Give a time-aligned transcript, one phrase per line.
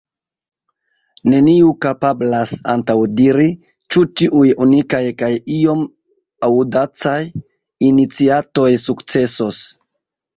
[1.31, 3.45] Neniu kapablas antaŭdiri,
[3.95, 5.83] ĉu tiuj unikaj kaj iom
[6.47, 7.17] aŭdacaj
[7.89, 9.61] iniciatoj sukcesos.